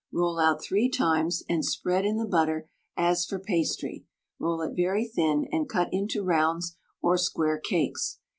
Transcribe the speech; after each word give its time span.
Roll 0.11 0.39
out 0.39 0.63
3 0.63 0.89
times, 0.89 1.43
and 1.47 1.63
spread 1.63 2.05
in 2.05 2.17
the 2.17 2.25
butter 2.25 2.67
as 2.97 3.23
for 3.23 3.37
pastry; 3.37 4.03
roll 4.39 4.61
it 4.63 4.73
very 4.75 5.05
thin, 5.05 5.45
and 5.51 5.69
cut 5.69 5.89
into 5.93 6.23
rounds 6.23 6.75
or 7.03 7.17
square 7.19 7.59
cakes. 7.59 8.17